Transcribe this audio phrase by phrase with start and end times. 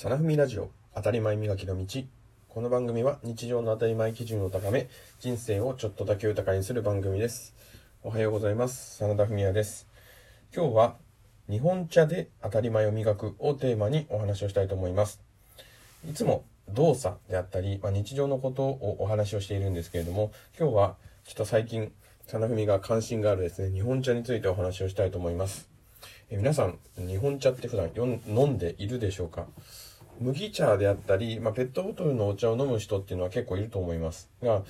[0.00, 2.02] サナフミラジオ当たり前磨きの道。
[2.48, 7.52] この番組は日常の当たり前基準を高め人生をちょっとだけ豊かにする番組です。
[8.04, 8.96] おはようございます。
[9.02, 9.88] 真田文也です。
[10.54, 10.94] 今日は
[11.50, 15.20] 日本茶で当たり前を磨くをテーマにお話をしたいと思います。
[16.08, 21.90] いつも動作であったり、まあ、日常のことをお話をしているんですけれども今日はちょっと最近
[22.28, 25.68] 真田文が関心があるですね日本茶についてお話をしたいと思います。
[26.30, 29.46] え皆さん日本茶って普段飲んでいるでしょうか？
[30.20, 34.62] 麦茶であったり、まあ、ペットボトルのお茶を飲む人っていうのは結構いると思いますが、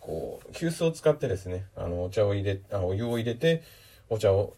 [0.00, 3.62] こう、急須を使ってですね、あの、お茶を入れ、あお湯を入れて、
[4.08, 4.54] お茶を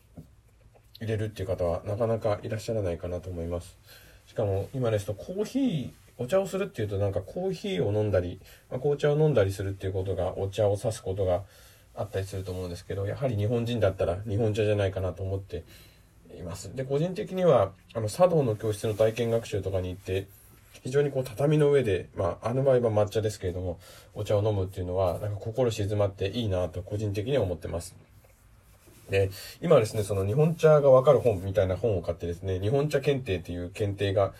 [1.01, 3.77] 入れるっていう方はなかなかいらっしゃらないかなと思います。
[4.27, 11.43] しかも今ですとコーヒー、お茶をするっていうとなんかコーヒーを飲んだり、まあ、紅茶を飲んだりするっていうことが、お茶を指すことが
[11.95, 15.65] あったりすると思うんですけど、やはり日本人だったら日本茶じゃないかなと思って
[16.37, 16.75] います。
[16.75, 20.27] で、個人的には、あの、茶道の教室の体験学習とかに行って、
[20.83, 23.79] 非常にこう畳の上で、まあ、あの場合は抹茶ですけれども、
[24.15, 27.97] お茶を飲むっていうのは、なんか心静まっていいなと個人的には思ってます。
[29.11, 29.31] で、
[29.61, 34.33] 今ですね、その日本茶がわかる本みたいな本を買ってですね、日本茶検定っていう検定が、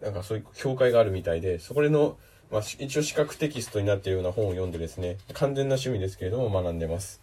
[0.00, 2.16] なんかそういう協会があるみたいで、そこでの、
[2.50, 7.20] まあ、一応資格テキストになっているような本を読んでですね、完全な趣味ですけれども学んでます。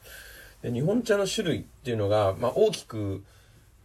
[0.61, 3.23] で日本茶の種類っていうのが、まあ、大きく、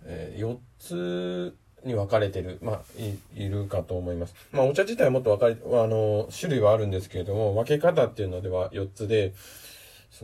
[0.05, 4.35] えー、4つに分かれてる、まあ、い、いるかと思います。
[4.53, 9.35] まあ、お茶自体はもっと分かり、あの、種類はあるんですけれども、分け方っていうのでは4つで、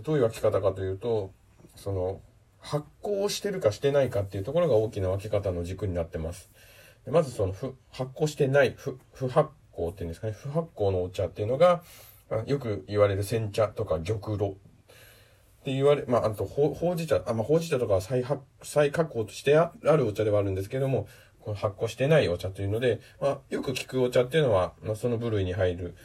[0.03, 1.33] どういう分け方かというと、
[1.77, 2.21] その、
[2.61, 6.51] 発酵してるかしてないかっていうところが大きな分け方の軸になってます。
[7.09, 7.55] まずその、
[7.91, 11.83] 発酵してない、不、不発酵っていうんですかね、不発酵のお茶っていうのが、
[12.47, 14.55] よく言われる煎茶とか玉露
[15.61, 21.07] って言われ、まあ、あと、ほうじ茶、あ、まあ、ほうじ茶とかは再発、再加工としてあるお茶ではあるんですけども、
[21.41, 25.97] この発酵してないお茶というので、まあ、よく聞くお茶っていうのは、まあ、その部類に入る、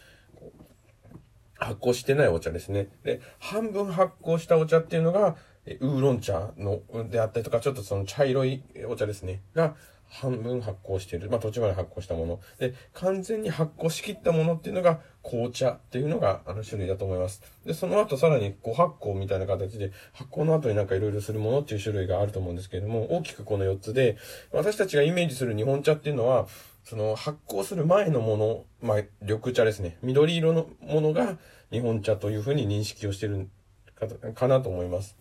[1.57, 2.89] 発酵してないお茶ですね。
[3.03, 9.41] で、半分発酵したお茶っていうのが、ウーロン茶の、であったりとか、ちょっとその茶色いお茶ですね。
[9.55, 9.75] が、
[10.21, 11.29] 半分発酵している。
[11.29, 12.39] まあ途中まで発酵したもの。
[12.59, 17.41] で、完全に発酵しきったものっていうのが紅茶っていうのがあの種類だと思います。
[17.65, 24.17] で、その後さらに5発酵みたいな形で発酵の後になんか色々するものっていう種類があると思うんですけれども、大きくこの4つで、
[24.51, 26.47] 私たちがイメージする日本茶っていうのは、
[26.85, 29.97] その発酵する前のもの、まあ緑茶ですね。
[30.03, 31.37] 緑色のものが
[31.71, 33.49] 日本茶というふうに認識をしてる
[33.95, 35.15] かかなと思います。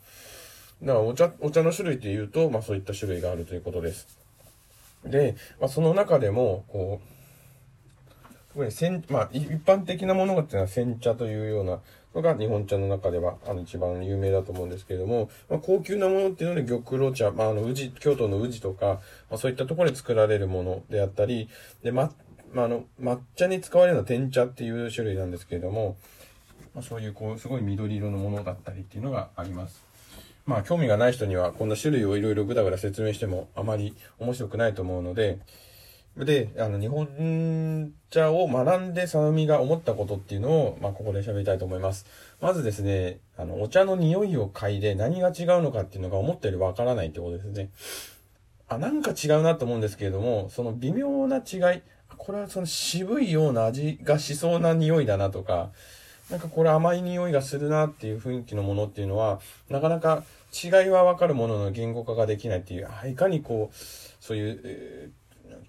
[0.82, 4.24] だからお茶、お茶の種類っていうと、まあそういった種類があるということです。
[5.05, 7.15] で、まあ、その中でも、こう、
[8.55, 11.81] 特に、まあ、一般的なものがっていうのは煎茶というような
[12.15, 21.49] のが日本茶の中では、あの、一番有名だと思うんですけれども、まあ、高級なものっていうので、玉露茶、まあ、あの、宇治、京都の宇治とか、まあ、そういったところで作られるものであったり、
[21.83, 22.13] で、ま、
[22.53, 25.97] まあ、あの、抹茶に使われるのは天茶っていう種類なんですけれども、
[26.75, 29.85] まあ、そういう、こう、すごい緑色のものだったりっていうのがあります。
[30.47, 35.38] まあ興味がない人にはこんな種類をいろいろぐだぐだ説明してもあまり面白くないと思うので、
[36.16, 42.06] で、あの、日本茶を学んで、さのみが思ったことっていうのを、まあ、ここで喋りたいと思います。
[42.41, 47.71] まずですね、あの、お茶の匂いを嗅いで何が違うのかっていうのが思ったよりわからないってことですね。
[48.69, 51.82] あ、なんか違うなと思うんですけれども、その微妙な違い、
[52.16, 55.72] これはその渋いような味がしそうな匂いだなとか、
[56.31, 63.77] なんかこれ甘い匂いがするなっていう雰囲気のものっていうのは、なかなか違いはわかるものの言語化ができないっていう、いかにこう、
[64.21, 65.11] そういう、え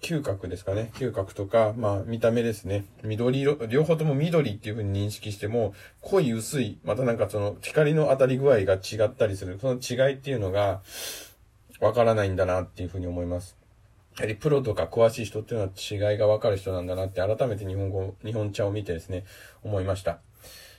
[0.00, 0.90] 嗅覚ですかね。
[0.94, 2.84] 嗅覚とか、まあ見た目ですね。
[3.02, 9.58] 緑色、両方とも緑っていう風に認識しても、濃い薄い、またなんかその光の当たり具合が違ったりする。
[9.60, 10.80] その違いっていうのが、
[11.80, 13.56] わからないんだなっていう風に思います。
[14.16, 19.24] やはりプロとか詳しい人っていうのは違いがわかる人なんだなって改めて日本語、日本茶を見てですね、
[19.62, 20.20] 思いました。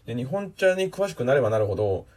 [0.08, 2.08] で、日本茶に詳しくなればなるほど、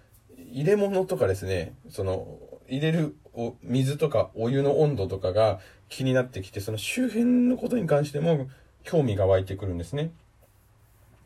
[0.53, 5.59] 入れ物とかですね、その、入れるお水とかお湯の温度とかが
[5.89, 8.49] 気になってきて、その周辺のことに関しても
[8.85, 10.13] 興味が湧いてくるんですね。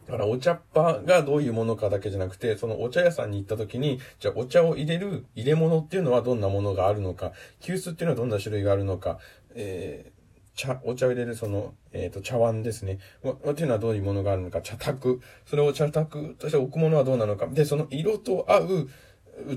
[0.06, 9.18] だからお茶っ葉がどういうものかだけじゃなくて、そのお茶屋さんに行った時に、じゃあお茶を入れる入れ物っていうのはどんなものがあるのか、急須っていうのはどんな種類があるのか、
[9.54, 10.12] え
[10.54, 12.98] 茶、お茶を入れるその、えっ、ー、と、茶碗ですね。
[13.24, 15.20] っていうのはどういうものがあるのか、茶卓。
[15.46, 17.46] それを茶卓として置くものはどうなのか。
[17.48, 18.88] で、その色と合う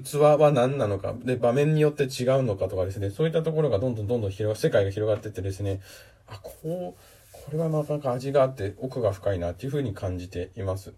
[0.03, 1.13] 器は何なのか。
[1.23, 3.11] で、場面によって違うのかとかですね。
[3.11, 5.81] そういったところがどんどんどんどん広が、世界が広がってってですね。
[6.27, 7.01] あ、こう、
[7.31, 10.93] これはなかなか味があって奥が深いなっていうふうに感じています。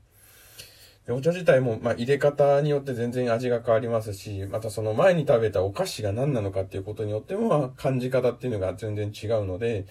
[1.13, 9.85] お茶自体も、まあ、入れ方によって全然味が変わりますし、またその前に食べたお菓子が何なのかっていうことによっても、感じ方っていうのが全然違うので、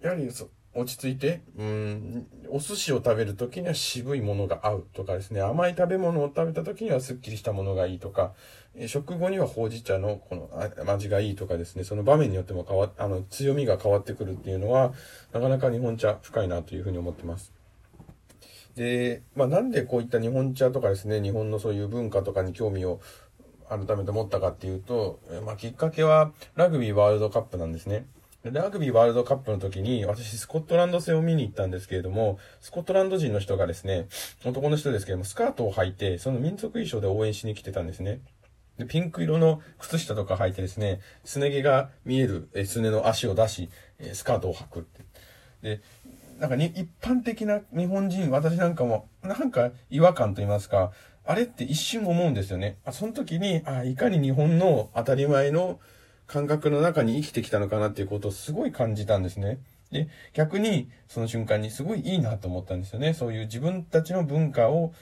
[0.00, 0.28] やはり
[0.74, 8.34] 落ち着いて、うん、お寿司を食べるときには渋いものが合うとかですね、甘い食べ物を食べたときにはすっきりしたものがいいとか、
[8.88, 10.50] 食後にはほうじ茶のこの
[10.92, 14.92] 味がいいとかですね、その場面によっても変わあの、強みが変わってくるっていうのは、
[15.32, 17.53] なかなか日本茶深いなというふうに思ってます。
[18.76, 23.00] で、まあなんでこういった日本茶とかですね、日本のそういう文化とかに興味を
[23.68, 28.06] 改めて持ったかっていうと、まあきっかけはラグビーワールドカップなんですね。
[28.42, 34.06] ラグビーワールドカップの時に、私、スコットランド戦を見に行ったんですけれども、スコットランド人の人がですね、
[34.44, 38.20] 男の人ですけれども、スカートを履いて、その民族衣装で応援しに来てたんですね。
[38.76, 45.00] で、ピンク色の靴下とか履いてですね、すね毛が見える、え、すねの足を出し、え、スカートを履くって。
[45.62, 45.80] で、
[46.38, 50.92] なんかに、一般的な日本人、私なんかも、なんか違和感と言いますか、
[51.24, 52.76] あれって一瞬思うんですよね。
[52.84, 55.80] あ、その時に、あ、いかに日本の当たり前の
[56.26, 59.58] 感覚の中に生きてきたのかなっていうことをすごい感じたんですね。
[59.90, 63.14] で、逆にその瞬間にすごいいいなと思ったんですよね。
[63.14, 64.92] そういう自分たちの文化を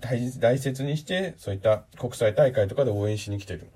[0.00, 3.68] 大大切にして、そういった国際大会とかで応援しに来てる。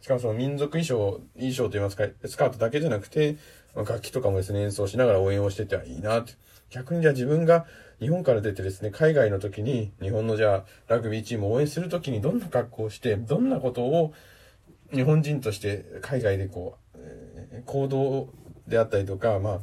[0.00, 3.36] しかもその民族衣装、衣装といいますか、スカートだけじゃなくて、
[3.74, 6.32] 楽器とかもですね、演奏しながら応援をしててはいいなって。
[6.70, 7.66] 逆にじゃあ自分が
[7.98, 14.14] 日本から出てですね、海外の時に、日本のじゃあラグビーチームを応援する時にどんな格好をして、どんなことを
[14.92, 18.28] 日本人として海外でこう、えー、行動
[18.66, 19.60] であったりとか、まあ、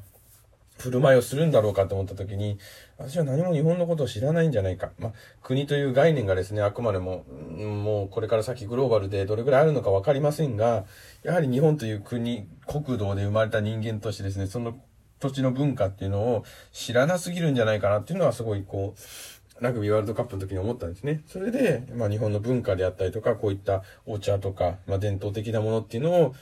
[0.78, 2.60] 振る舞いをするんだろうかと思った時に、
[2.98, 4.92] 私は何も日本のことを知らないんじゃないか。
[5.00, 5.14] まあ、
[5.44, 7.24] 国という概念がですね、あくまでも、
[7.58, 10.86] もうこれから先グローバルでどれぐらいあるのかわかりませんが、
[11.24, 14.78] やはり日本という国、国土で生まれた人間としてですね、その
[15.20, 21.24] 土地の文化っていうのを知らなすぎるんじゃないかなっていうのはすごいこう、ラグビーワールドカップの時に思ったんですね。
[21.28, 26.36] それで、まあ日本の文化であったりとか、こういったお茶とか、まあ伝統的なものっていうのを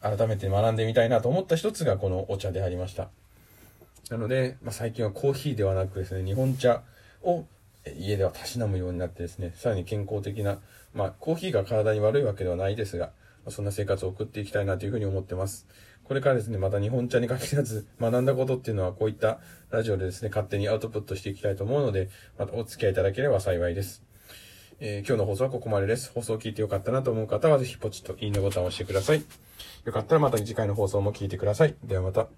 [0.00, 3.08] 改めて学んでみたいなと思った一つがこのお茶でありました。
[4.10, 6.82] なので、まあ最近はコーヒーではなくですね、日本茶
[7.22, 7.44] を
[7.96, 10.58] 家ではたしなむようになってですね、さらに健康的な、
[10.94, 13.10] まあコーヒーが体に悪いわけではないですが、
[13.44, 15.66] まそんな生活を送っていきたいなというふうに思ってます。
[16.04, 24.04] これからですね、また日本茶に限らず学んだことっていうのはこういったラジオでですね、勝手にアウトプットしていきたいと思うので、またお付き合いいただければ幸いです。
[24.78, 26.12] えー、今日の放送はここまでです。
[26.12, 29.24] 放送を聞いてよかったなと思う方はぜひポチッといいねボタンを押してください。
[29.84, 31.74] よかったらまた次回の放送も聞いてください。
[31.82, 32.28] ではまた。